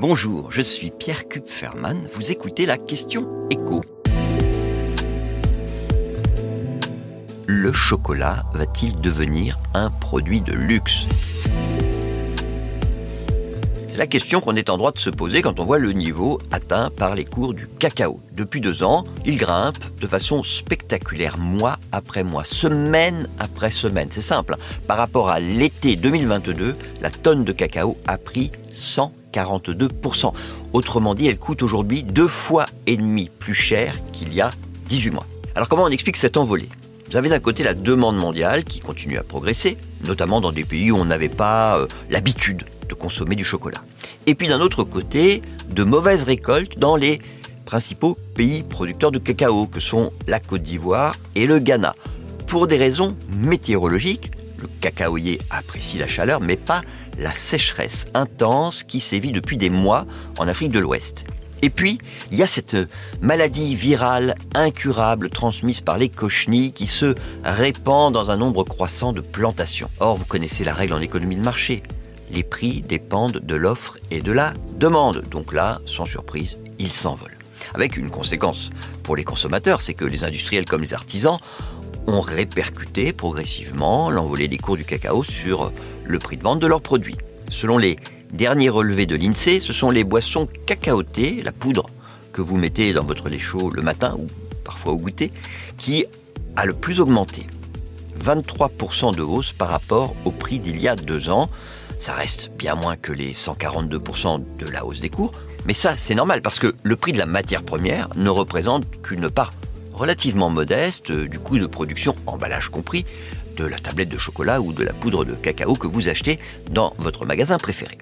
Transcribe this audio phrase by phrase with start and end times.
[0.00, 2.06] Bonjour, je suis Pierre Kupferman.
[2.12, 3.80] Vous écoutez la question écho.
[7.48, 11.06] Le chocolat va-t-il devenir un produit de luxe?
[13.88, 16.38] C'est la question qu'on est en droit de se poser quand on voit le niveau
[16.52, 18.20] atteint par les cours du cacao.
[18.30, 24.06] Depuis deux ans, il grimpe de façon spectaculaire, mois après mois, semaine après semaine.
[24.12, 24.82] C'est simple, hein.
[24.86, 30.32] par rapport à l'été 2022, la tonne de cacao a pris 100 42%.
[30.72, 34.50] Autrement dit, elle coûte aujourd'hui deux fois et demi plus cher qu'il y a
[34.88, 35.26] 18 mois.
[35.54, 36.68] Alors comment on explique cette envolée?
[37.10, 40.90] Vous avez d'un côté la demande mondiale qui continue à progresser, notamment dans des pays
[40.90, 43.82] où on n'avait pas euh, l'habitude de consommer du chocolat.
[44.26, 47.20] Et puis d'un autre côté, de mauvaises récoltes dans les
[47.64, 51.94] principaux pays producteurs de cacao que sont la Côte d'Ivoire et le Ghana.
[52.46, 56.82] Pour des raisons météorologiques, le cacaoyer apprécie la chaleur, mais pas
[57.18, 60.06] la sécheresse intense qui sévit depuis des mois
[60.38, 61.24] en Afrique de l'Ouest.
[61.62, 61.98] Et puis,
[62.30, 62.76] il y a cette
[63.20, 67.14] maladie virale incurable transmise par les cochenilles qui se
[67.44, 69.90] répand dans un nombre croissant de plantations.
[69.98, 71.82] Or, vous connaissez la règle en économie de marché.
[72.30, 75.24] Les prix dépendent de l'offre et de la demande.
[75.30, 77.36] Donc là, sans surprise, ils s'envolent.
[77.74, 78.70] Avec une conséquence
[79.02, 81.38] pour les consommateurs, c'est que les industriels comme les artisans
[82.08, 85.72] ont répercuté progressivement l'envolée des cours du cacao sur
[86.04, 87.18] le prix de vente de leurs produits.
[87.50, 87.98] Selon les
[88.32, 91.86] derniers relevés de l'INSEE, ce sont les boissons cacaotées, la poudre
[92.32, 94.26] que vous mettez dans votre lait chaud le matin ou
[94.64, 95.32] parfois au goûter,
[95.76, 96.06] qui
[96.56, 97.46] a le plus augmenté.
[98.24, 101.50] 23% de hausse par rapport au prix d'il y a deux ans.
[101.98, 105.32] Ça reste bien moins que les 142% de la hausse des cours,
[105.66, 109.28] mais ça c'est normal parce que le prix de la matière première ne représente qu'une
[109.28, 109.52] part
[109.98, 113.04] relativement modeste euh, du coût de production, emballage compris,
[113.56, 116.38] de la tablette de chocolat ou de la poudre de cacao que vous achetez
[116.70, 117.98] dans votre magasin préféré.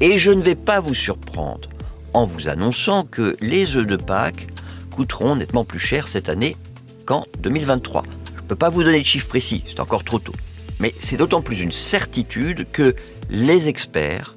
[0.00, 1.68] Et je ne vais pas vous surprendre
[2.14, 4.46] en vous annonçant que les œufs de Pâques
[4.90, 6.56] coûteront nettement plus cher cette année
[7.04, 8.02] qu'en 2023.
[8.36, 10.34] Je ne peux pas vous donner de chiffres précis, c'est encore trop tôt.
[10.78, 12.94] Mais c'est d'autant plus une certitude que
[13.30, 14.36] les experts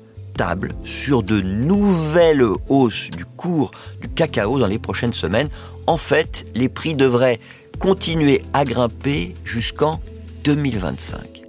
[0.83, 5.49] sur de nouvelles hausses du cours du cacao dans les prochaines semaines
[5.87, 7.39] en fait, les prix devraient
[7.79, 9.99] continuer à grimper jusqu'en
[10.43, 11.43] 2025.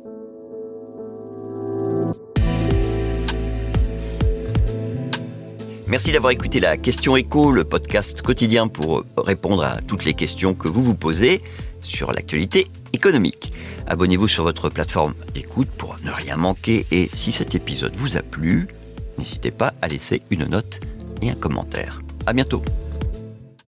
[5.88, 10.52] Merci d'avoir écouté la question écho, le podcast quotidien pour répondre à toutes les questions
[10.52, 11.40] que vous vous posez
[11.80, 13.52] sur l'actualité économique.
[13.86, 18.22] Abonnez-vous sur votre plateforme d'écoute pour ne rien manquer et si cet épisode vous a
[18.22, 18.68] plu,
[19.18, 20.80] n'hésitez pas à laisser une note
[21.22, 22.00] et un commentaire.
[22.26, 22.62] À bientôt.